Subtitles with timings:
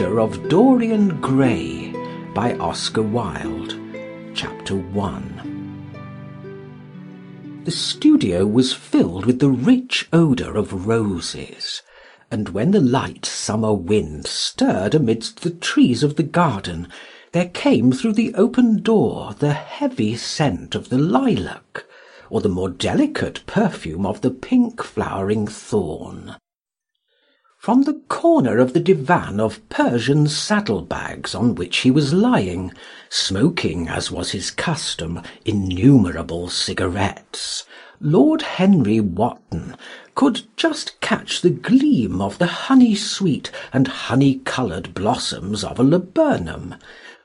[0.00, 1.92] Picture of Dorian Gray
[2.34, 3.78] by Oscar Wilde,
[4.34, 11.82] Chapter 1 The studio was filled with the rich odour of roses,
[12.30, 16.88] and when the light summer wind stirred amidst the trees of the garden,
[17.32, 21.84] there came through the open door the heavy scent of the lilac,
[22.30, 26.36] or the more delicate perfume of the pink flowering thorn.
[27.60, 32.72] From the corner of the divan of Persian saddle bags on which he was lying,
[33.10, 37.64] smoking, as was his custom, innumerable cigarettes,
[38.00, 39.76] Lord Henry Wotton
[40.14, 45.84] could just catch the gleam of the honey sweet and honey coloured blossoms of a
[45.84, 46.76] laburnum,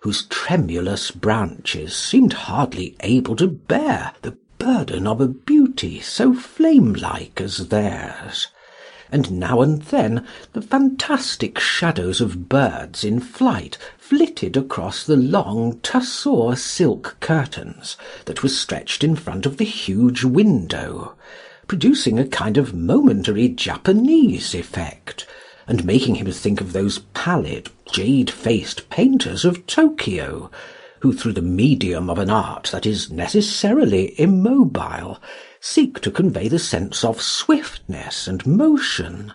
[0.02, 6.92] whose tremulous branches seemed hardly able to bear the burden of a beauty so flame
[6.92, 8.50] like as theirs
[9.12, 15.80] and now and then the fantastic shadows of birds in flight flitted across the long
[15.80, 21.16] tussore silk curtains that were stretched in front of the huge window,
[21.68, 25.26] producing a kind of momentary Japanese effect,
[25.68, 30.52] and making him think of those pallid, jade-faced painters of Tokyo,
[31.00, 35.20] who through the medium of an art that is necessarily immobile
[35.68, 39.34] seek to convey the sense of swiftness and motion.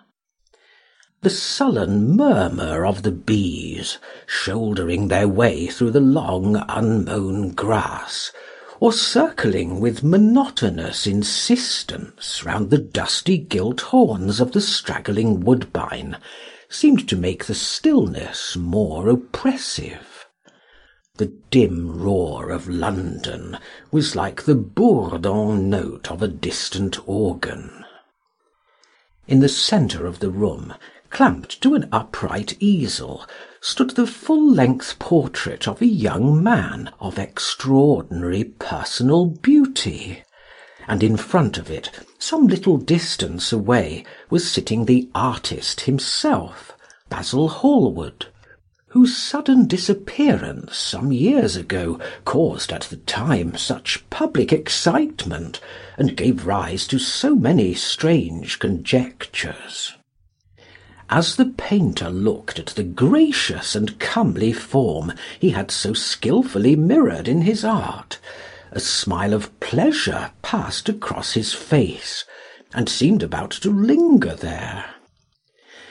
[1.23, 8.31] The sullen murmur of the bees, shouldering their way through the long unmown grass,
[8.79, 16.17] or circling with monotonous insistence round the dusty gilt horns of the straggling woodbine,
[16.69, 20.10] seemed to make the stillness more oppressive.
[21.21, 23.59] The dim roar of London
[23.91, 27.85] was like the bourdon note of a distant organ.
[29.29, 30.73] In the centre of the room,
[31.11, 33.27] clamped to an upright easel,
[33.61, 40.23] stood the full length portrait of a young man of extraordinary personal beauty,
[40.89, 46.73] and in front of it, some little distance away, was sitting the artist himself,
[47.11, 48.29] Basil Hallward
[48.91, 55.61] whose sudden disappearance some years ago caused at the time such public excitement,
[55.97, 59.95] and gave rise to so many strange conjectures.
[61.09, 67.29] As the painter looked at the gracious and comely form he had so skilfully mirrored
[67.29, 68.19] in his art,
[68.73, 72.25] a smile of pleasure passed across his face,
[72.75, 74.85] and seemed about to linger there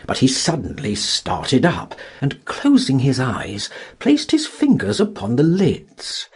[0.09, 6.27] but he suddenly started up, and closing his eyes, placed his fingers upon the lids,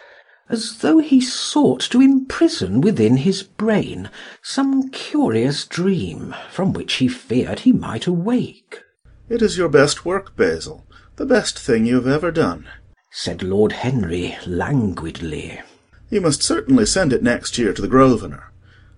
[0.48, 4.12] as though he sought to imprison within his brain
[4.44, 8.84] some curious dream from which he feared he might awake.
[9.28, 10.86] "It is your best work, Basil,
[11.16, 12.66] the best thing you have ever done,"
[13.12, 15.62] said Lord Henry languidly.
[16.12, 18.52] "You must certainly send it next year to the Grosvenor.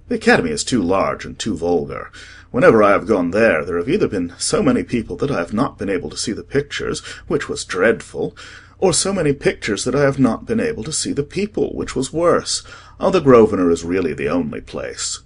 [0.09, 2.11] The Academy is too large and too vulgar.
[2.55, 5.51] Whenever I have gone there, there have either been so many people that I have
[5.51, 8.33] not been able to see the pictures, which was dreadful,
[8.79, 11.97] or so many pictures that I have not been able to see the people, which
[11.97, 12.63] was worse.
[12.97, 15.19] Oh, the Grosvenor is really the only place."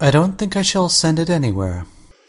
[0.00, 1.86] "I don't think I shall send it anywhere,"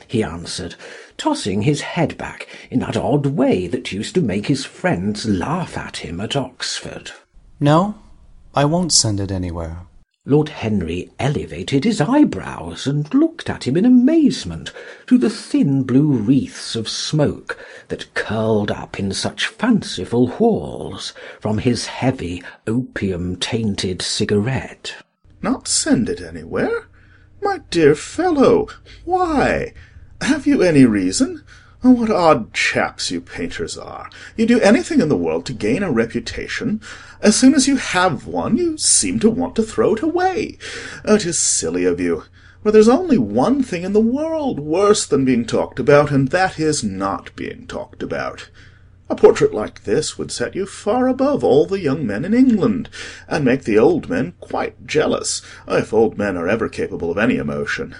[0.07, 0.75] he answered,
[1.17, 5.75] tossing his head back in that odd way that used to make his friends laugh
[5.75, 7.09] at him at Oxford.
[7.59, 7.95] "No,
[8.53, 9.88] I won't send it anywhere.
[10.28, 14.72] Lord Henry elevated his eyebrows and looked at him in amazement
[15.06, 21.59] through the thin blue wreaths of smoke that curled up in such fanciful whorls from
[21.59, 24.96] his heavy opium-tainted cigarette.
[25.44, 26.88] "Not send it anywhere?
[27.44, 28.68] My dear fellow,
[29.04, 29.74] why?
[30.21, 31.44] Have you any reason?
[31.87, 34.09] Oh, what odd chaps you painters are!
[34.35, 36.81] You do anything in the world to gain a reputation.
[37.21, 40.57] As soon as you have one, you seem to want to throw it away.
[41.05, 42.23] Oh, it is silly of you.
[42.63, 46.59] For there's only one thing in the world worse than being talked about, and that
[46.59, 48.49] is not being talked about.
[49.07, 52.89] A portrait like this would set you far above all the young men in England,
[53.27, 57.35] and make the old men quite jealous, if old men are ever capable of any
[57.35, 57.93] emotion."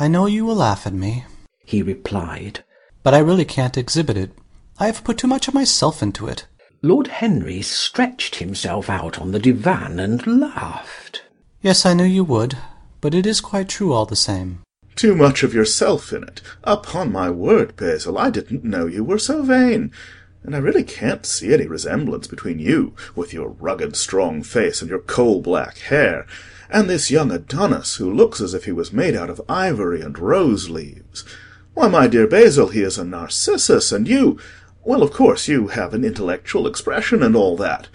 [0.00, 1.26] "I know you will laugh at me,"
[1.64, 2.64] he replied.
[3.02, 4.30] But I really can't exhibit it.
[4.78, 6.46] I have put too much of myself into it."
[6.82, 11.22] Lord Henry stretched himself out on the divan and laughed.
[11.62, 12.56] "Yes, I knew you would,
[13.00, 14.60] but it is quite true all the same."
[14.96, 16.42] "Too much of yourself in it?
[16.64, 19.92] Upon my word, Basil, I didn't know you were so vain.
[20.42, 24.88] And I really can't see any resemblance between you, with your rugged strong face and
[24.88, 26.26] your coal black hair,
[26.70, 30.18] and this young Adonis, who looks as if he was made out of ivory and
[30.18, 31.24] rose leaves.
[31.74, 34.38] Why, my dear Basil, he is a Narcissus, and you
[34.82, 37.88] Well, of course, you have an intellectual expression and all that.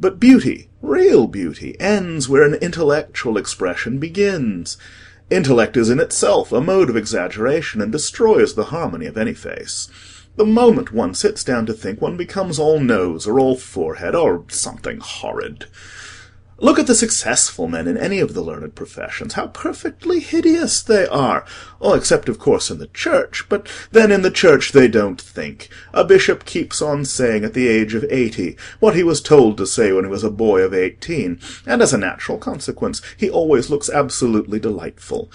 [0.00, 4.78] But beauty, real beauty, ends where an intellectual expression begins.
[5.28, 9.90] Intellect is in itself a mode of exaggeration, and destroys the harmony of any face.
[10.36, 14.44] The moment one sits down to think, one becomes all nose, or all forehead, or
[14.48, 15.66] something horrid.
[16.60, 21.06] Look at the successful men in any of the learned professions, how perfectly hideous they
[21.06, 21.44] are!
[21.80, 25.68] Oh, except, of course, in the Church; but then in the Church they don't think.
[25.94, 29.68] A bishop keeps on saying at the age of eighty what he was told to
[29.68, 33.70] say when he was a boy of eighteen, and as a natural consequence he always
[33.70, 35.30] looks absolutely delightful.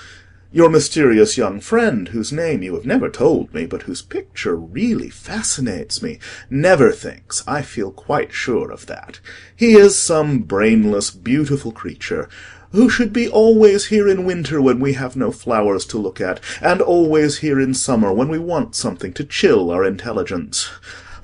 [0.56, 5.10] Your mysterious young friend, whose name you have never told me, but whose picture really
[5.10, 9.20] fascinates me, never thinks, I feel quite sure of that.
[9.56, 12.30] He is some brainless, beautiful creature,
[12.72, 16.40] who should be always here in winter when we have no flowers to look at,
[16.62, 20.70] and always here in summer when we want something to chill our intelligence.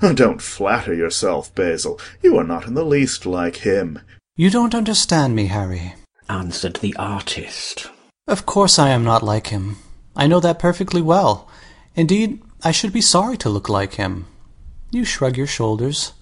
[0.14, 4.00] Don't flatter yourself, Basil; you are not in the least like him."
[4.34, 5.94] You don't understand me, Harry,"
[6.28, 7.90] answered the artist.
[8.30, 9.78] Of course I am not like him.
[10.14, 11.48] I know that perfectly well.
[11.96, 14.26] Indeed, I should be sorry to look like him.
[14.92, 16.12] You shrug your shoulders.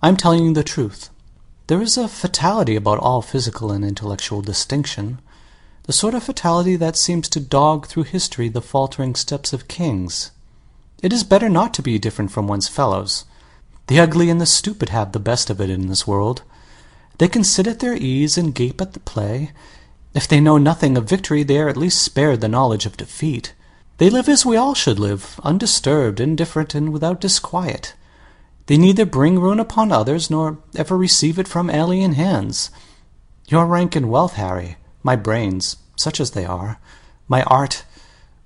[0.00, 1.10] I am telling you the truth.
[1.66, 5.18] There is a fatality about all physical and intellectual distinction,
[5.88, 10.30] the sort of fatality that seems to dog through history the faltering steps of kings.
[11.02, 13.24] It is better not to be different from one's fellows.
[13.88, 16.42] The ugly and the stupid have the best of it in this world.
[17.18, 19.50] They can sit at their ease and gape at the play,
[20.14, 23.54] if they know nothing of victory, they are at least spared the knowledge of defeat.
[23.98, 27.94] They live as we all should live, undisturbed, indifferent, and without disquiet.
[28.66, 32.70] They neither bring ruin upon others, nor ever receive it from alien hands.
[33.48, 36.78] Your rank and wealth, Harry, my brains, such as they are,
[37.28, 37.84] my art,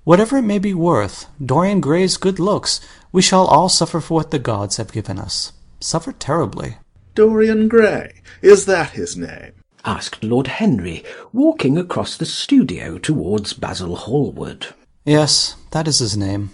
[0.03, 2.81] whatever it may be worth, Dorian Gray's good looks,
[3.11, 5.53] we shall all suffer for what the gods have given us.
[5.79, 6.77] Suffer terribly.
[7.13, 8.21] Dorian Gray?
[8.41, 9.53] Is that his name?
[9.85, 14.67] Asked Lord Henry, walking across the studio towards Basil Hallward.
[15.05, 16.49] Yes, that is his name.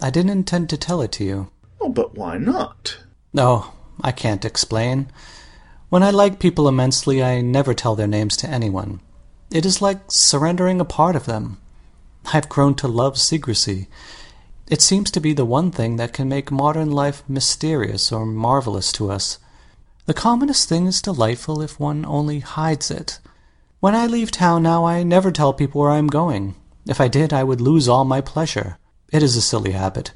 [0.00, 1.50] I didn't intend to tell it to you.
[1.80, 2.98] Oh, but why not?
[3.36, 5.10] Oh, I can't explain.
[5.88, 9.00] When I like people immensely, I never tell their names to anyone.
[9.52, 11.58] It is like surrendering a part of them.
[12.32, 13.88] I've grown to love secrecy.
[14.68, 18.90] It seems to be the one thing that can make modern life mysterious or marvelous
[18.92, 19.38] to us.
[20.06, 23.20] The commonest thing is delightful if one only hides it.
[23.78, 26.56] When I leave town now I never tell people where I am going.
[26.86, 28.78] If I did I would lose all my pleasure.
[29.12, 30.10] It is a silly habit,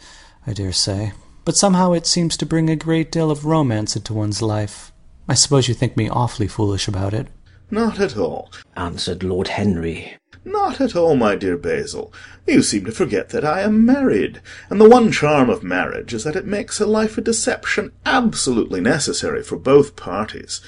[0.45, 1.13] I dare say,
[1.45, 4.91] but somehow it seems to bring a great deal of romance into one's life.
[5.29, 7.29] I suppose you think me awfully foolish about it.
[7.71, 10.17] Not at all, answered Lord Henry.
[10.45, 12.13] Not at all, my dear Basil.
[12.47, 14.41] You seem to forget that I am married,
[14.71, 18.81] and the one charm of marriage is that it makes a life a deception absolutely
[18.81, 20.61] necessary for both parties.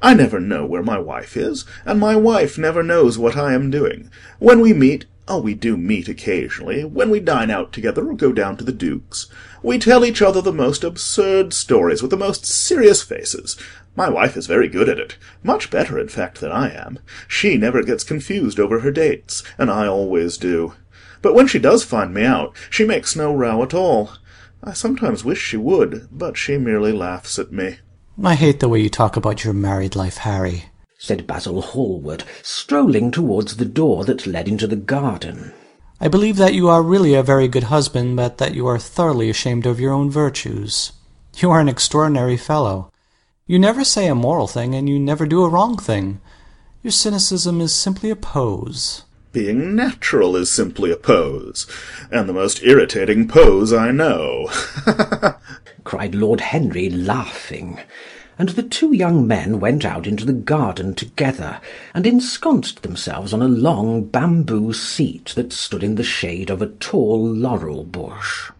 [0.00, 3.70] I never know where my wife is, and my wife never knows what I am
[3.70, 4.10] doing.
[4.38, 8.32] When we meet Oh, we do meet occasionally, when we dine out together or go
[8.32, 9.28] down to the Duke's.
[9.62, 13.56] We tell each other the most absurd stories with the most serious faces.
[13.96, 16.98] My wife is very good at it; much better, in fact, than I am.
[17.26, 20.74] She never gets confused over her dates, and I always do.
[21.22, 24.10] But when she does find me out, she makes no row at all.
[24.62, 27.78] I sometimes wish she would, but she merely laughs at me.
[28.22, 30.66] I hate the way you talk about your married life, Harry
[31.02, 35.50] said Basil Hallward, strolling towards the door that led into the garden.
[35.98, 39.30] I believe that you are really a very good husband, but that you are thoroughly
[39.30, 40.92] ashamed of your own virtues.
[41.38, 42.92] You are an extraordinary fellow.
[43.50, 46.20] You never say a moral thing, and you never do a wrong thing.
[46.84, 49.02] Your cynicism is simply a pose.
[49.32, 51.66] Being natural is simply a pose,
[52.12, 54.48] and the most irritating pose I know.
[55.82, 57.80] cried Lord Henry, laughing
[58.38, 61.60] and the two young men went out into the garden together
[61.92, 66.68] and ensconced themselves on a long bamboo seat that stood in the shade of a
[66.68, 68.52] tall laurel bush.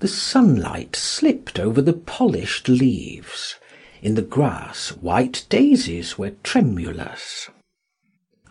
[0.00, 3.55] The sunlight slipped over the polished leaves.
[4.02, 7.48] In the grass white daisies were tremulous.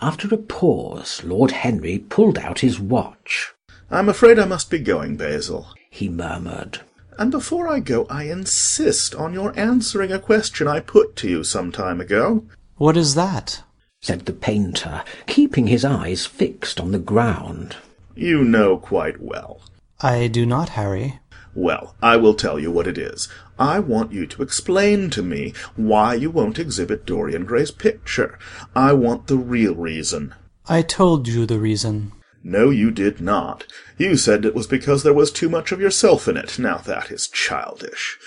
[0.02, 3.54] After a pause, Lord Henry pulled out his watch.
[3.90, 6.82] "I'm afraid I must be going, Basil," he murmured.
[7.18, 11.44] And before I go, I insist on your answering a question I put to you
[11.44, 12.44] some time ago.
[12.78, 13.64] What is that?
[14.02, 17.78] said the painter, keeping his eyes fixed on the ground.
[18.16, 19.62] You know quite well.
[20.02, 21.20] I do not, Harry.
[21.56, 23.30] Well, I will tell you what it is.
[23.58, 28.38] I want you to explain to me why you won't exhibit Dorian Gray's picture.
[28.76, 30.36] I want the real reason.
[30.68, 32.12] I told you the reason.
[32.44, 33.66] No, you did not.
[33.98, 36.60] You said it was because there was too much of yourself in it.
[36.60, 38.20] Now that is childish.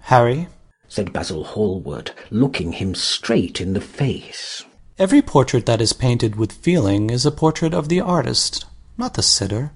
[0.00, 0.48] Harry,
[0.88, 4.64] said Basil Hallward, looking him straight in the face.
[4.98, 8.66] Every portrait that is painted with feeling is a portrait of the artist,
[8.98, 9.72] not the sitter.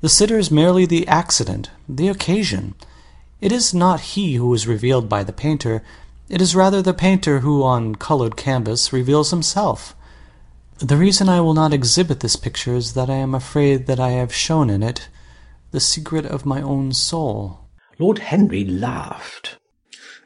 [0.00, 2.74] The sitter is merely the accident, the occasion.
[3.40, 5.82] It is not he who is revealed by the painter,
[6.28, 9.94] it is rather the painter who, on coloured canvas, reveals himself.
[10.78, 14.10] The reason I will not exhibit this picture is that I am afraid that I
[14.10, 15.08] have shown in it
[15.70, 17.60] the secret of my own soul.
[17.98, 19.58] Lord Henry laughed.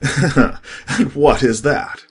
[0.00, 2.04] and what is that?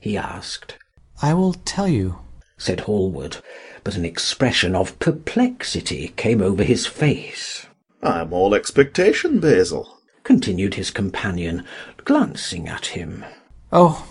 [0.00, 0.76] he asked.
[1.22, 2.18] I will tell you,
[2.58, 3.38] said Hallward,
[3.84, 7.66] but an expression of perplexity came over his face.
[8.02, 11.64] I am all expectation, Basil, continued his companion,
[12.04, 13.24] glancing at him.
[13.72, 14.06] Oh,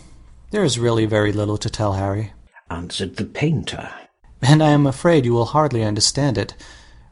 [0.51, 2.33] there is really very little to tell, Harry,
[2.69, 3.89] answered the painter.
[4.41, 6.55] And I am afraid you will hardly understand it.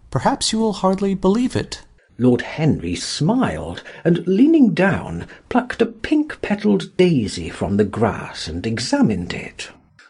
[0.09, 1.83] Perhaps you will hardly believe it.
[2.17, 9.33] Lord Henry smiled, and leaning down, plucked a pink-petalled daisy from the grass and examined
[9.33, 9.69] it.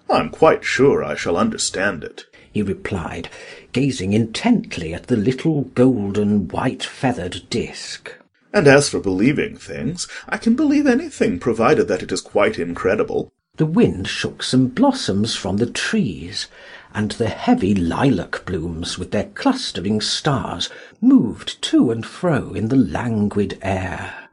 [0.10, 2.27] I'm quite sure I shall understand it,
[2.58, 3.30] he replied,
[3.72, 8.16] gazing intently at the little golden white-feathered disk.
[8.52, 13.32] And as for believing things, I can believe anything provided that it is quite incredible.
[13.58, 16.48] The wind shook some blossoms from the trees,
[16.96, 20.68] and the heavy lilac blooms with their clustering stars
[21.00, 24.27] moved to and fro in the languid air.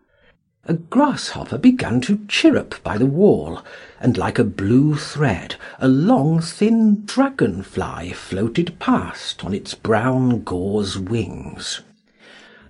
[0.67, 3.63] A grasshopper began to chirrup by the wall,
[4.01, 10.99] and like a blue thread a long thin dragon-fly floated past on its brown gauze
[10.99, 11.83] wings.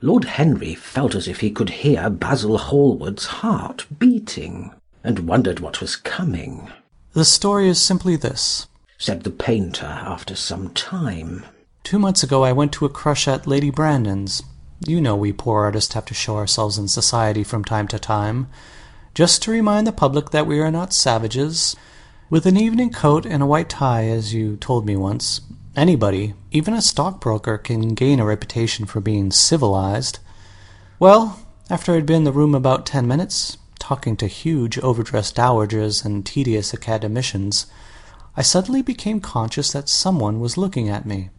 [0.01, 4.73] Lord Henry felt as if he could hear Basil Hallward's heart beating,
[5.05, 6.69] and wondered what was coming.
[7.13, 8.67] The story is simply this
[8.99, 11.45] said the painter after some time.
[11.83, 14.43] Two months ago I went to a crush at Lady Brandon's.
[14.87, 18.49] You know we poor artists have to show ourselves in society from time to time,
[19.15, 21.77] just to remind the public that we are not savages.
[22.29, 25.41] With an evening coat and a white tie, as you told me once,
[25.77, 30.19] anybody, even a stockbroker, can gain a reputation for being civilized.
[30.99, 31.39] Well,
[31.71, 36.25] after I'd been in the room about ten minutes, talking to huge overdressed dowagers and
[36.25, 37.67] tedious academicians,
[38.37, 41.31] I suddenly became conscious that someone was looking at me.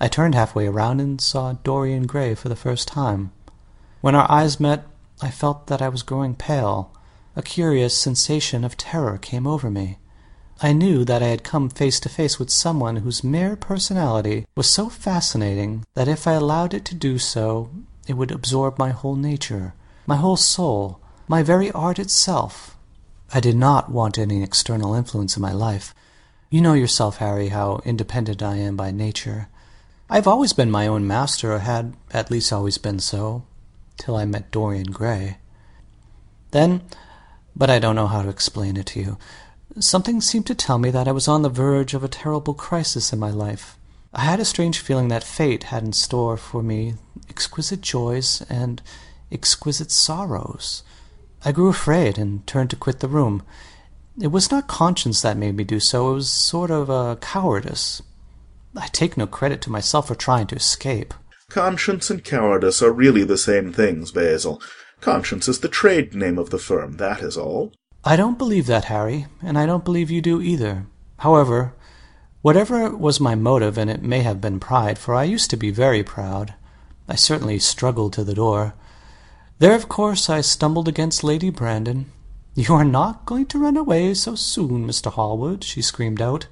[0.00, 3.32] I turned halfway around and saw Dorian Gray for the first time.
[4.00, 4.86] When our eyes met,
[5.20, 6.92] I felt that I was growing pale.
[7.34, 9.98] A curious sensation of terror came over me.
[10.60, 14.68] I knew that I had come face to face with someone whose mere personality was
[14.68, 17.70] so fascinating that if I allowed it to do so,
[18.06, 19.74] it would absorb my whole nature,
[20.06, 22.76] my whole soul, my very art itself.
[23.34, 25.94] I did not want any external influence in my life.
[26.50, 29.48] You know yourself, Harry, how independent I am by nature.
[30.10, 33.44] I have always been my own master, or had at least always been so,
[33.98, 35.36] till I met Dorian Gray.
[36.50, 36.80] Then,
[37.54, 39.18] but I don't know how to explain it to you,
[39.78, 43.12] something seemed to tell me that I was on the verge of a terrible crisis
[43.12, 43.76] in my life.
[44.14, 46.94] I had a strange feeling that fate had in store for me
[47.28, 48.80] exquisite joys and
[49.30, 50.82] exquisite sorrows.
[51.44, 53.42] I grew afraid and turned to quit the room.
[54.18, 58.02] It was not conscience that made me do so, it was sort of a cowardice.
[58.76, 61.14] I take no credit to myself for trying to escape.
[61.50, 64.60] Conscience and cowardice are really the same things, Basil.
[65.00, 67.72] Conscience is the trade name of the firm, that is all.
[68.04, 70.86] I don't believe that, Harry, and I don't believe you do either.
[71.18, 71.74] However,
[72.42, 75.70] whatever was my motive, and it may have been pride, for I used to be
[75.70, 76.54] very proud,
[77.08, 78.74] I certainly struggled to the door.
[79.58, 82.12] There, of course, I stumbled against Lady Brandon.
[82.54, 85.10] You are not going to run away so soon, Mr.
[85.10, 86.46] Hallward, she screamed out.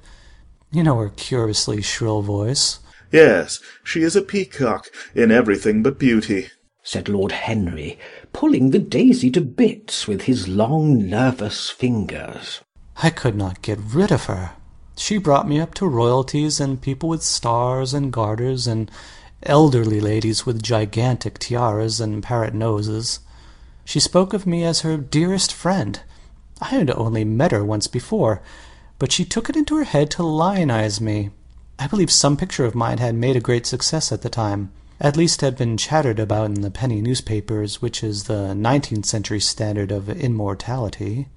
[0.71, 2.79] You know her curiously shrill voice.
[3.11, 6.49] Yes, she is a peacock in everything but beauty,
[6.83, 7.97] said Lord Henry,
[8.33, 12.61] pulling the daisy to bits with his long nervous fingers.
[13.01, 14.51] I could not get rid of her.
[14.97, 18.91] She brought me up to royalties and people with stars and garters and
[19.43, 23.19] elderly ladies with gigantic tiaras and parrot noses.
[23.85, 26.01] She spoke of me as her dearest friend.
[26.59, 28.41] I had only met her once before,
[28.99, 31.29] but she took it into her head to lionize me.
[31.79, 35.15] I believe some picture of mine had made a great success at the time, at
[35.15, 39.91] least had been chattered about in the penny newspapers, which is the nineteenth century standard
[39.91, 41.27] of immortality.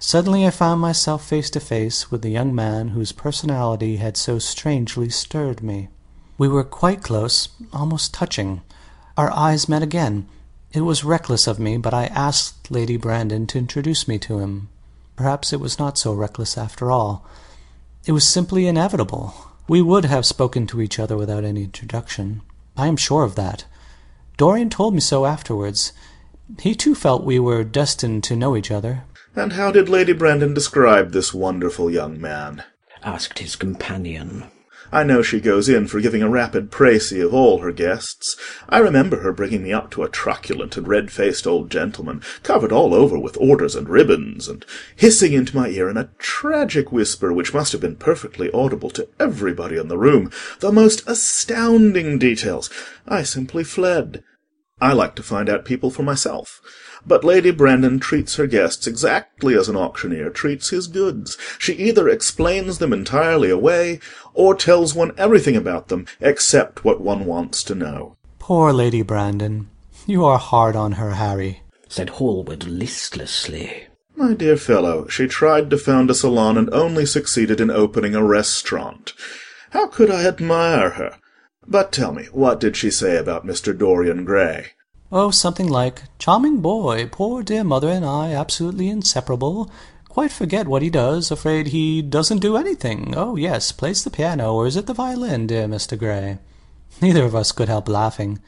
[0.00, 4.38] Suddenly I found myself face to face with the young man whose personality had so
[4.38, 5.88] strangely stirred me.
[6.38, 8.62] We were quite close, almost touching.
[9.16, 10.26] Our eyes met again.
[10.72, 14.70] It was reckless of me, but I asked Lady Brandon to introduce me to him.
[15.20, 17.26] Perhaps it was not so reckless after all.
[18.06, 19.34] It was simply inevitable.
[19.68, 22.40] We would have spoken to each other without any introduction.
[22.74, 23.66] I am sure of that.
[24.38, 25.92] Dorian told me so afterwards.
[26.58, 29.02] He too felt we were destined to know each other.
[29.36, 32.64] And how did Lady Brandon describe this wonderful young man?
[33.02, 34.44] asked his companion.
[34.92, 38.36] I know she goes in for giving a rapid précis of all her guests.
[38.68, 42.92] I remember her bringing me up to a truculent and red-faced old gentleman, covered all
[42.92, 47.54] over with orders and ribbons, and hissing into my ear in a tragic whisper which
[47.54, 52.68] must have been perfectly audible to everybody in the room, the most astounding details.
[53.06, 54.24] I simply fled.
[54.80, 56.60] I like to find out people for myself.
[57.06, 61.38] But Lady Brandon treats her guests exactly as an auctioneer treats his goods.
[61.58, 64.00] She either explains them entirely away,
[64.34, 68.16] or tells one everything about them except what one wants to know.
[68.38, 69.68] Poor Lady Brandon.
[70.06, 73.86] You are hard on her, Harry, said Hallward listlessly.
[74.16, 78.24] My dear fellow, she tried to found a salon and only succeeded in opening a
[78.24, 79.14] restaurant.
[79.70, 81.16] How could I admire her?
[81.66, 83.76] But tell me, what did she say about Mr.
[83.76, 84.72] Dorian Gray?
[85.12, 89.68] Oh, something like, Charming boy, poor dear mother and I absolutely inseparable.
[90.08, 93.14] Quite forget what he does, afraid he doesn't do anything.
[93.16, 95.98] Oh, yes, plays the piano, or is it the violin, dear Mr.
[95.98, 96.38] Gray?
[97.02, 98.38] Neither of us could help laughing,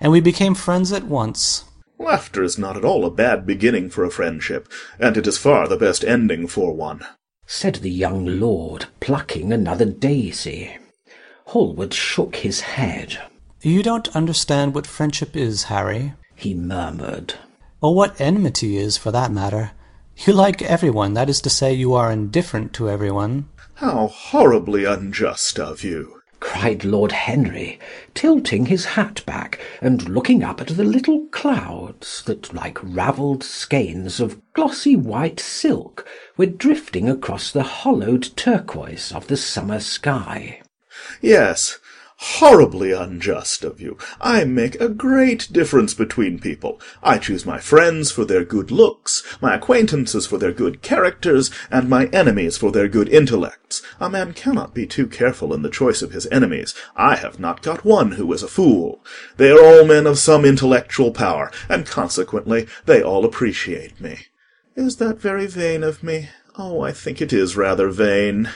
[0.00, 1.64] and we became friends at once.
[1.98, 5.66] Laughter is not at all a bad beginning for a friendship, and it is far
[5.66, 7.06] the best ending for one,
[7.46, 10.76] said the young lord, plucking another daisy.
[11.46, 13.18] Hallward shook his head.
[13.64, 17.34] You don't understand what friendship is, Harry, he murmured.
[17.80, 19.70] Or what enmity is, for that matter.
[20.16, 23.48] You like everyone, that is to say, you are indifferent to everyone.
[23.74, 26.22] How horribly unjust of you!
[26.40, 27.78] cried Lord Henry,
[28.14, 34.18] tilting his hat back and looking up at the little clouds that, like ravelled skeins
[34.18, 36.04] of glossy white silk,
[36.36, 40.60] were drifting across the hollowed turquoise of the summer sky.
[41.20, 41.78] Yes,
[42.22, 43.98] horribly unjust of you.
[44.20, 46.80] I make a great difference between people.
[47.02, 51.88] I choose my friends for their good looks, my acquaintances for their good characters, and
[51.88, 53.82] my enemies for their good intellects.
[53.98, 56.76] A man cannot be too careful in the choice of his enemies.
[56.94, 59.04] I have not got one who is a fool.
[59.36, 64.26] They are all men of some intellectual power, and consequently they all appreciate me.
[64.76, 66.28] Is that very vain of me?
[66.56, 68.50] Oh, I think it is rather vain.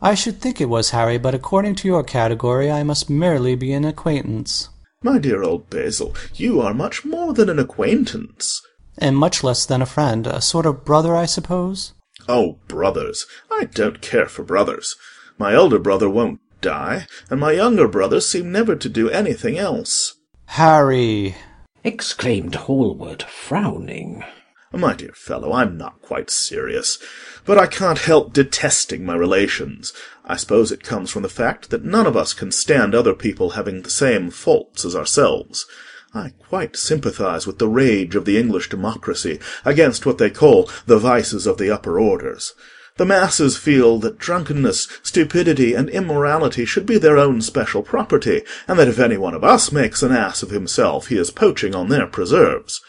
[0.00, 3.72] I should think it was, Harry, but according to your category I must merely be
[3.72, 4.68] an acquaintance.
[5.02, 8.62] My dear old Basil, you are much more than an acquaintance.
[8.96, 10.26] And much less than a friend.
[10.26, 11.92] A sort of brother, I suppose?
[12.28, 13.26] Oh, brothers!
[13.50, 14.96] I don't care for brothers.
[15.38, 20.14] My elder brother won't die, and my younger brothers seem never to do anything else.
[20.46, 21.36] Harry!
[21.84, 24.24] exclaimed Hallward, frowning.
[24.72, 26.98] My dear fellow, I'm not quite serious.
[27.46, 29.94] But I can't help detesting my relations.
[30.26, 33.50] I suppose it comes from the fact that none of us can stand other people
[33.50, 35.64] having the same faults as ourselves.
[36.12, 40.98] I quite sympathise with the rage of the English democracy against what they call the
[40.98, 42.52] vices of the upper orders.
[42.98, 48.78] The masses feel that drunkenness, stupidity, and immorality should be their own special property, and
[48.78, 51.88] that if any one of us makes an ass of himself, he is poaching on
[51.88, 52.82] their preserves.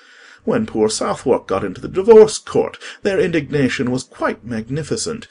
[0.45, 5.27] When poor Southwark got into the divorce court, their indignation was quite magnificent.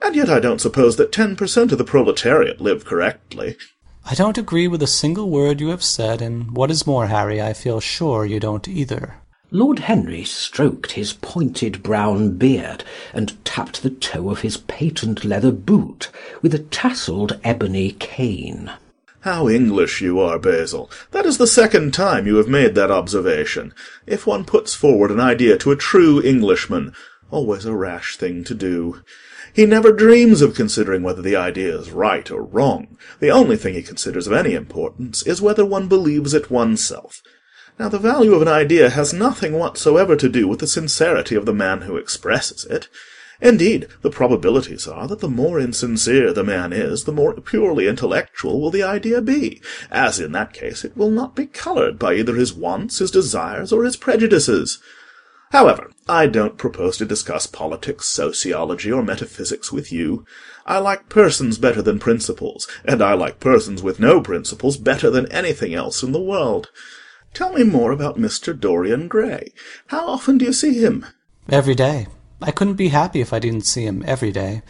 [0.00, 3.56] And yet I don't suppose that ten per cent of the proletariat live correctly.
[4.04, 7.40] I don't agree with a single word you have said, and what is more, Harry,
[7.40, 9.16] I feel sure you don't either.
[9.52, 15.52] Lord Henry stroked his pointed brown beard and tapped the toe of his patent leather
[15.52, 16.08] boot
[16.40, 18.72] with a tasselled ebony cane.
[19.22, 20.90] How English you are, Basil!
[21.12, 23.72] That is the second time you have made that observation.
[24.04, 29.64] If one puts forward an idea to a true Englishman—always a rash thing to do—he
[29.64, 32.98] never dreams of considering whether the idea is right or wrong.
[33.20, 37.22] The only thing he considers of any importance is whether one believes it oneself.
[37.78, 41.46] Now the value of an idea has nothing whatsoever to do with the sincerity of
[41.46, 42.88] the man who expresses it.
[43.42, 48.60] Indeed, the probabilities are that the more insincere the man is, the more purely intellectual
[48.60, 52.36] will the idea be, as in that case it will not be coloured by either
[52.36, 54.78] his wants, his desires, or his prejudices.
[55.50, 60.24] However, I don't propose to discuss politics, sociology, or metaphysics with you.
[60.64, 65.30] I like persons better than principles, and I like persons with no principles better than
[65.32, 66.70] anything else in the world.
[67.34, 68.58] Tell me more about Mr.
[68.58, 69.52] Dorian Gray.
[69.88, 71.06] How often do you see him?
[71.48, 72.06] Every day.
[72.44, 74.62] I couldn't be happy if I didn't see him every day.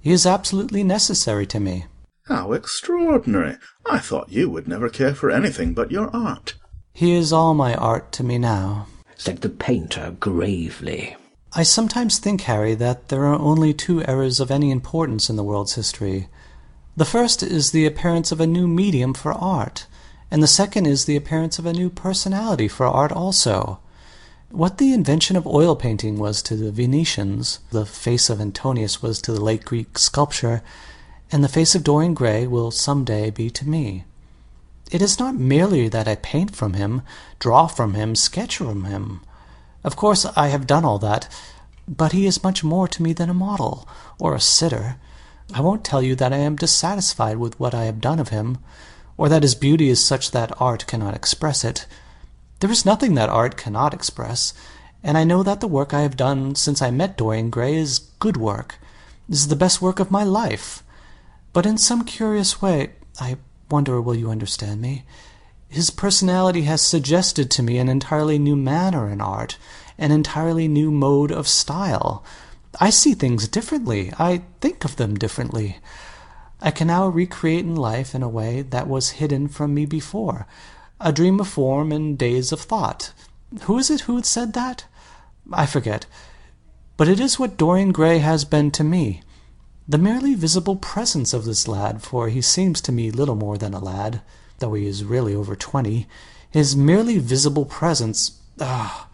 [0.00, 1.86] He is absolutely necessary to me.
[2.26, 3.56] How extraordinary!
[3.90, 6.54] I thought you would never care for anything but your art.
[6.92, 11.16] He is all my art to me now, said the painter gravely.
[11.54, 15.44] I sometimes think, Harry, that there are only two eras of any importance in the
[15.44, 16.28] world's history
[16.98, 19.86] The first is the appearance of a new medium for art,
[20.30, 23.78] and the second is the appearance of a new personality for art also.
[24.50, 29.20] What the invention of oil painting was to the Venetians, the face of Antinous was
[29.22, 30.62] to the late Greek sculpture,
[31.30, 34.04] and the face of Dorian Gray will some day be to me.
[34.90, 37.02] It is not merely that I paint from him,
[37.38, 39.20] draw from him, sketch from him.
[39.84, 41.28] Of course I have done all that,
[41.86, 43.86] but he is much more to me than a model,
[44.18, 44.96] or a sitter.
[45.52, 48.56] I won't tell you that I am dissatisfied with what I have done of him,
[49.18, 51.86] or that his beauty is such that art cannot express it.
[52.60, 54.52] There is nothing that art cannot express,
[55.04, 58.00] and I know that the work I have done since I met Dorian Gray is
[58.18, 58.80] good work,
[59.28, 60.82] is the best work of my life.
[61.52, 62.90] But in some curious way,
[63.20, 63.36] I
[63.70, 65.04] wonder will you understand me?
[65.68, 69.56] His personality has suggested to me an entirely new manner in art,
[69.96, 72.24] an entirely new mode of style.
[72.80, 74.12] I see things differently.
[74.18, 75.76] I think of them differently.
[76.60, 80.48] I can now recreate in life in a way that was hidden from me before
[81.00, 83.12] a dream of form and days of thought.
[83.62, 84.86] Who is it who said that?
[85.52, 86.06] I forget.
[86.96, 89.22] But it is what Dorian Gray has been to me.
[89.88, 93.72] The merely visible presence of this lad, for he seems to me little more than
[93.72, 94.20] a lad,
[94.58, 96.06] though he is really over twenty,
[96.50, 99.08] his merely visible presence ah,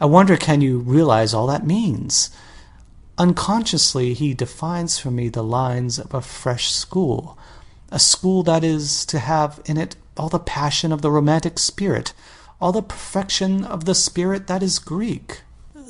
[0.00, 2.30] I wonder can you realize all that means?
[3.18, 7.38] Unconsciously he defines for me the lines of a fresh school,
[7.90, 12.12] a school that is to have in it all the passion of the romantic spirit,
[12.60, 15.42] all the perfection of the spirit that is Greek,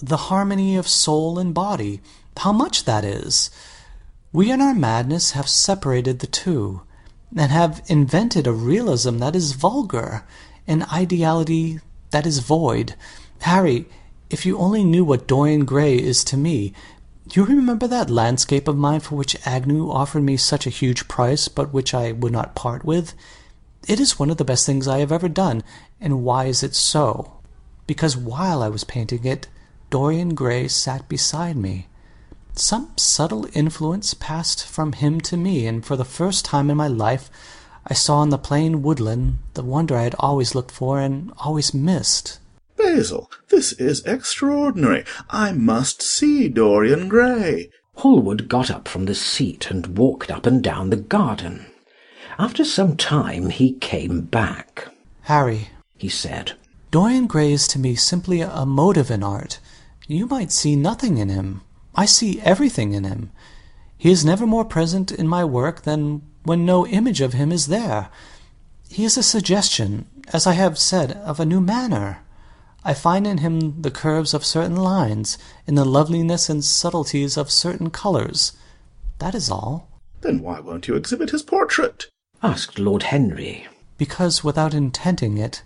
[0.03, 2.01] the harmony of soul and body.
[2.39, 3.51] How much that is!
[4.33, 6.83] We in our madness have separated the two,
[7.35, 10.25] and have invented a realism that is vulgar,
[10.67, 12.95] an ideality that is void.
[13.41, 13.87] Harry,
[14.29, 16.73] if you only knew what Dorian Gray is to me,
[17.33, 21.49] you remember that landscape of mine for which Agnew offered me such a huge price,
[21.49, 23.15] but which I would not part with?
[23.87, 25.63] It is one of the best things I have ever done.
[26.01, 27.39] And why is it so?
[27.87, 29.47] Because while I was painting it,
[29.91, 31.87] Dorian Gray sat beside me.
[32.55, 36.89] Some subtle influence passed from him to me, and for the first time in my
[36.89, 37.31] life
[37.87, 41.73] I saw in the plain woodland the wonder I had always looked for and always
[41.73, 42.41] missed.
[42.77, 45.05] Basil, this is extraordinary.
[45.31, 47.71] I must see Dorian Gray.
[47.97, 51.67] Hallward got up from the seat and walked up and down the garden.
[52.39, 54.89] After some time he came back.
[55.23, 56.53] Harry, he said,
[56.91, 59.59] Dorian Gray is to me simply a motive in art.
[60.07, 61.63] You might see nothing in him.
[61.95, 63.31] I see everything in him.
[63.97, 67.69] He is never more present in my work than when no image of him is
[67.69, 68.11] there.
[68.91, 72.19] He is a suggestion, as I have said, of a new manner.
[72.85, 77.51] I find in him the curves of certain lines, in the loveliness and subtleties of
[77.51, 78.53] certain colours.
[79.21, 79.89] That is all.
[80.21, 82.09] Then why won't you exhibit his portrait?
[82.43, 83.67] Asked Lord Henry.
[83.99, 85.63] Because, without intending it,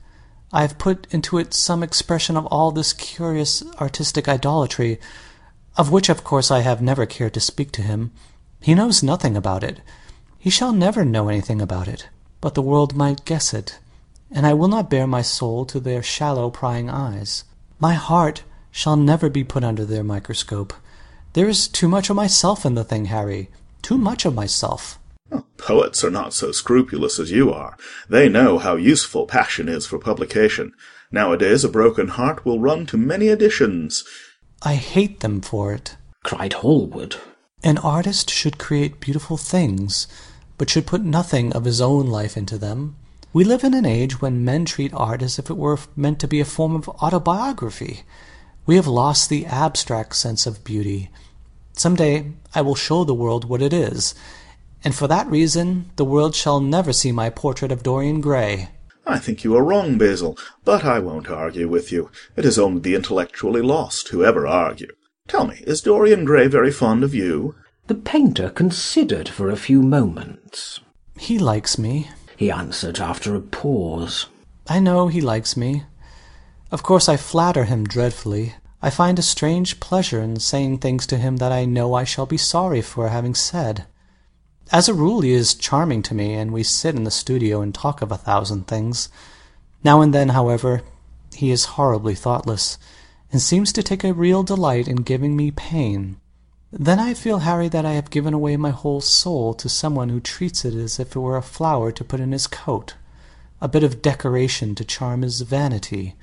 [0.52, 5.00] I have put into it some expression of all this curious artistic idolatry,
[5.76, 8.12] of which of course I have never cared to speak to him.
[8.60, 9.80] He knows nothing about it.
[10.38, 12.08] He shall never know anything about it,
[12.40, 13.78] but the world might guess it,
[14.30, 17.44] and I will not bare my soul to their shallow prying eyes.
[17.78, 20.72] My heart shall never be put under their microscope.
[21.32, 23.50] There is too much of myself in the thing, Harry,
[23.82, 24.99] too much of myself.
[25.56, 27.76] Poets are not so scrupulous as you are.
[28.08, 30.72] They know how useful passion is for publication.
[31.12, 34.04] Nowadays a broken heart will run to many editions.
[34.62, 37.16] I hate them for it, cried Hallward.
[37.62, 40.06] An artist should create beautiful things,
[40.56, 42.96] but should put nothing of his own life into them.
[43.32, 46.28] We live in an age when men treat art as if it were meant to
[46.28, 48.00] be a form of autobiography.
[48.66, 51.10] We have lost the abstract sense of beauty.
[51.74, 54.14] Some day I will show the world what it is
[54.84, 58.68] and for that reason the world shall never see my portrait of Dorian Gray.
[59.06, 62.10] I think you are wrong, Basil, but I won't argue with you.
[62.36, 64.92] It is only the intellectually lost who ever argue.
[65.26, 67.54] Tell me, is Dorian Gray very fond of you?
[67.86, 70.80] The painter considered for a few moments.
[71.18, 74.26] He likes me, he answered after a pause.
[74.68, 75.84] I know he likes me.
[76.70, 78.54] Of course I flatter him dreadfully.
[78.80, 82.26] I find a strange pleasure in saying things to him that I know I shall
[82.26, 83.86] be sorry for having said.
[84.72, 87.74] As a rule he is charming to me, and we sit in the studio and
[87.74, 89.08] talk of a thousand things.
[89.82, 90.82] Now and then, however,
[91.34, 92.78] he is horribly thoughtless,
[93.32, 96.20] and seems to take a real delight in giving me pain.
[96.70, 100.20] Then I feel, Harry, that I have given away my whole soul to someone who
[100.20, 102.94] treats it as if it were a flower to put in his coat,
[103.60, 106.14] a bit of decoration to charm his vanity,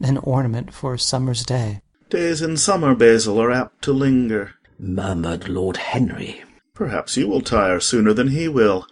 [0.00, 1.80] an ornament for a summer's day.
[2.10, 6.42] Days in summer, Basil, are apt to linger, murmured Lord Henry.
[6.74, 8.88] Perhaps you will tire sooner than he will.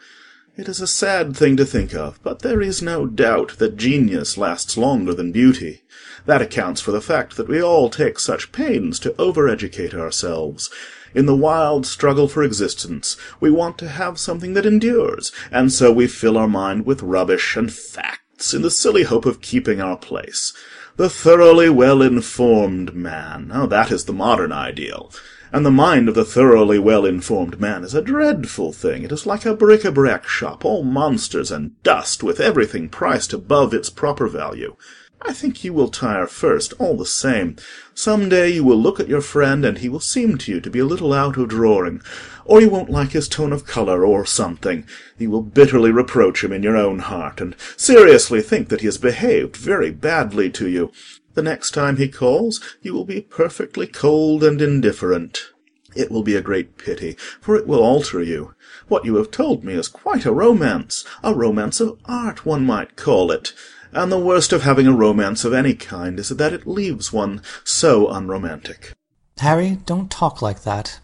[0.57, 4.39] It is a sad thing to think of, but there is no doubt that genius
[4.39, 5.83] lasts longer than beauty.
[6.25, 10.71] That accounts for the fact that we all take such pains to over educate ourselves.
[11.13, 15.91] In the wild struggle for existence, we want to have something that endures, and so
[15.91, 19.97] we fill our mind with rubbish and facts in the silly hope of keeping our
[19.97, 20.53] place.
[20.99, 25.11] The thoroughly well informed man—oh, that is the modern ideal.
[25.55, 29.27] And the mind of the thoroughly well informed man is a dreadful thing: it is
[29.27, 33.91] like a bric a brac shop, all monsters and dust, with everything priced above its
[33.91, 34.77] proper value.
[35.21, 37.57] I think you will tire first, all the same.
[37.95, 40.71] Some day you will look at your friend, and he will seem to you to
[40.71, 42.01] be a little out of drawing,
[42.47, 44.87] or you won't like his tone of colour, or something.
[45.19, 48.99] You will bitterly reproach him in your own heart, and seriously think that he has
[48.99, 50.91] behaved very badly to you.
[51.35, 55.51] The next time he calls, you will be perfectly cold and indifferent.
[55.95, 58.55] It will be a great pity, for it will alter you.
[58.89, 63.31] What you have told me is quite a romance—a romance of art, one might call
[63.31, 63.53] it.
[63.93, 67.43] And the worst of having a romance of any kind is that it leaves one
[67.63, 68.93] so unromantic.
[69.39, 70.99] Harry, don't talk like that.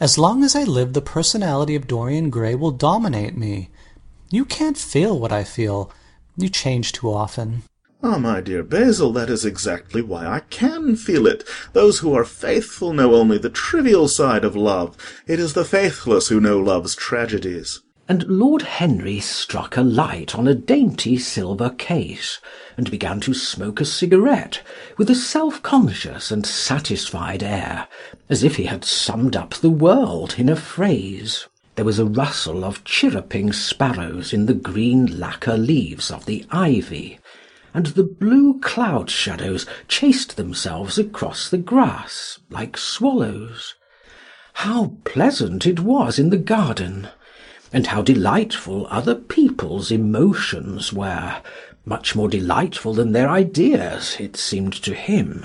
[0.00, 3.70] As long as I live, the personality of Dorian Gray will dominate me.
[4.30, 5.90] You can't feel what I feel.
[6.36, 7.62] You change too often.
[8.06, 11.42] Ah, my dear Basil, that is exactly why I can feel it.
[11.72, 14.94] Those who are faithful know only the trivial side of love.
[15.26, 20.46] It is the faithless who know love's tragedies." And Lord Henry struck a light on
[20.46, 22.40] a dainty silver case,
[22.76, 24.60] and began to smoke a cigarette,
[24.98, 27.88] with a self-conscious and satisfied air,
[28.28, 31.46] as if he had summed up the world in a phrase.
[31.76, 37.18] There was a rustle of chirruping sparrows in the green lacquer leaves of the ivy
[37.74, 43.74] and the blue cloud shadows chased themselves across the grass like swallows.
[44.54, 47.08] How pleasant it was in the garden!
[47.74, 51.42] and how delightful other people's emotions were,
[51.84, 55.44] much more delightful than their ideas, it seemed to him.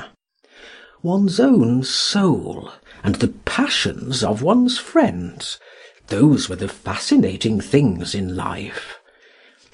[1.01, 2.71] One's own soul,
[3.03, 5.59] and the passions of one's friends,
[6.05, 8.98] those were the fascinating things in life.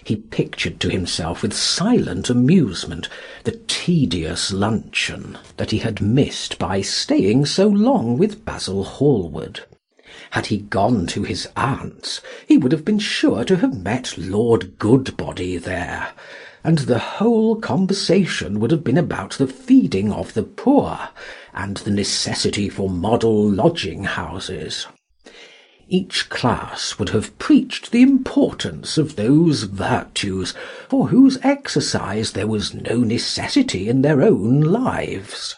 [0.06, 3.10] He pictured to himself with silent amusement
[3.44, 9.62] the tedious luncheon that he had missed by staying so long with Basil Hallward.
[10.30, 14.78] Had he gone to his aunt's, he would have been sure to have met Lord
[14.78, 16.10] Goodbody there,
[16.64, 21.10] and the whole conversation would have been about the feeding of the poor,
[21.52, 24.86] and the necessity for model lodging houses.
[25.88, 30.56] Each class would have preached the importance of those virtues
[30.90, 35.56] for whose exercise there was no necessity in their own lives.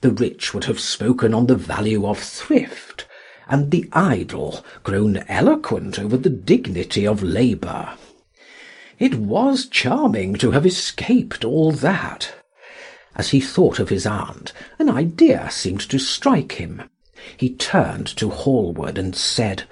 [0.00, 3.06] The rich would have spoken on the value of thrift,
[3.48, 7.90] and the idle grown eloquent over the dignity of labour.
[8.98, 12.34] It was charming to have escaped all that.
[13.14, 16.82] As he thought of his aunt, an idea seemed to strike him.
[17.36, 19.62] He turned to Hallward and said,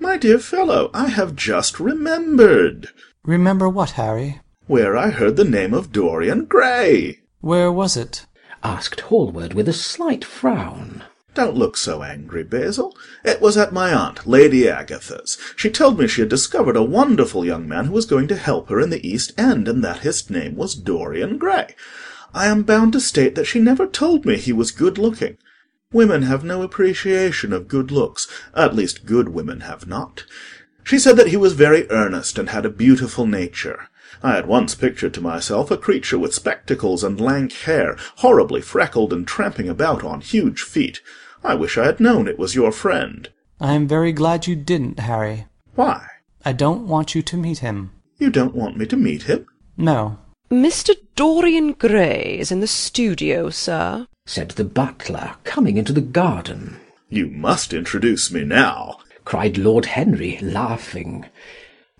[0.00, 2.88] "My dear fellow, I have just remembered."
[3.24, 8.26] "Remember what, Harry?" "Where I heard the name of Dorian Gray." "Where was it?"
[8.64, 11.04] asked Hallward with a slight frown.
[11.34, 12.96] Don't look so angry, Basil.
[13.24, 15.38] It was at my aunt, Lady Agatha's.
[15.54, 18.70] She told me she had discovered a wonderful young man who was going to help
[18.70, 21.76] her in the East End, and that his name was Dorian Gray.
[22.34, 25.36] I am bound to state that she never told me he was good looking.
[25.90, 30.24] Women have no appreciation of good looks; at least good women have not.
[30.84, 33.88] She said that he was very earnest, and had a beautiful nature.
[34.22, 39.14] I at once pictured to myself a creature with spectacles and lank hair, horribly freckled,
[39.14, 41.00] and tramping about on huge feet.
[41.42, 44.98] I wish I had known it was your friend." "I am very glad you didn't,
[45.00, 46.06] Harry." "Why?"
[46.44, 49.46] "I don't want you to meet him." "You don't want me to meet him?"
[49.78, 50.18] "No."
[50.50, 50.94] "Mr.
[51.16, 56.76] Dorian Gray is in the studio, sir." Said the butler, coming into the garden.
[57.08, 61.24] "You must introduce me now," cried Lord Henry, laughing.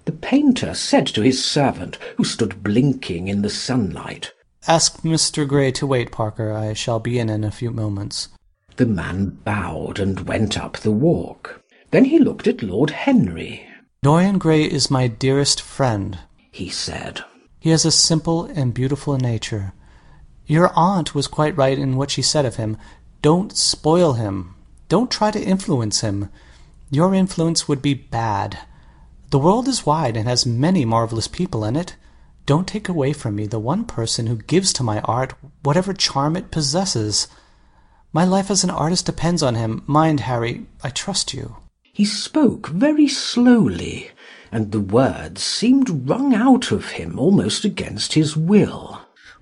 [0.05, 4.33] The painter said to his servant, who stood blinking in the sunlight,
[4.67, 5.49] "Ask Mr.
[5.49, 6.53] Gray to wait, Parker.
[6.53, 8.29] I shall be in in a few moments."
[8.77, 11.63] The man bowed and went up the walk.
[11.91, 13.63] Then he looked at Lord Henry.
[14.03, 16.19] "Dorian Gray is my dearest friend,"
[16.51, 17.25] he said.
[17.59, 19.73] "He has a simple and beautiful nature.
[20.49, 22.79] Your aunt was quite right in what she said of him.
[23.21, 24.55] Don't spoil him.
[24.89, 26.31] Don't try to influence him.
[26.91, 28.59] Your influence would be bad.
[29.31, 31.97] The world is wide and has many marvellous people in it.
[32.47, 36.35] Don't take away from me the one person who gives to my art whatever charm
[36.35, 37.29] it possesses.
[38.11, 39.83] My life as an artist depends on him.
[39.87, 44.13] Mind, Harry, I trust you." He spoke very slowly,
[44.51, 48.98] and the words seemed wrung out of him almost against his will.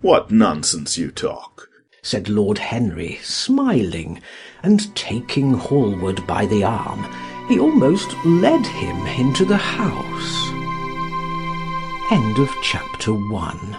[0.07, 1.69] What nonsense you talk!
[2.01, 4.23] said Lord Henry, smiling,
[4.63, 7.05] and taking Hallward by the arm,
[7.49, 10.49] he almost led him into the house.
[12.13, 13.77] End of chapter one.